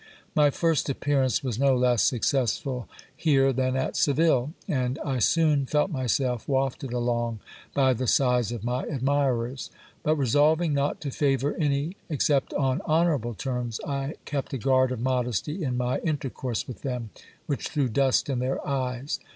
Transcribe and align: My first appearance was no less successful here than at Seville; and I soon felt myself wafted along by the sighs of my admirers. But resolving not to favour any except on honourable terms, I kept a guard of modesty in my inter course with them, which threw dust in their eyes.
My 0.33 0.49
first 0.49 0.89
appearance 0.89 1.43
was 1.43 1.59
no 1.59 1.75
less 1.77 2.01
successful 2.01 2.89
here 3.15 3.53
than 3.53 3.75
at 3.75 3.95
Seville; 3.95 4.51
and 4.67 4.97
I 5.05 5.19
soon 5.19 5.67
felt 5.67 5.91
myself 5.91 6.47
wafted 6.47 6.91
along 6.91 7.39
by 7.75 7.93
the 7.93 8.07
sighs 8.07 8.51
of 8.51 8.63
my 8.63 8.81
admirers. 8.85 9.69
But 10.01 10.15
resolving 10.15 10.73
not 10.73 11.01
to 11.01 11.11
favour 11.11 11.53
any 11.59 11.97
except 12.09 12.51
on 12.55 12.81
honourable 12.81 13.35
terms, 13.35 13.79
I 13.85 14.15
kept 14.25 14.53
a 14.53 14.57
guard 14.57 14.91
of 14.91 14.99
modesty 14.99 15.63
in 15.63 15.77
my 15.77 15.99
inter 15.99 16.29
course 16.31 16.67
with 16.67 16.81
them, 16.81 17.11
which 17.45 17.67
threw 17.69 17.87
dust 17.87 18.27
in 18.27 18.39
their 18.39 18.67
eyes. 18.67 19.19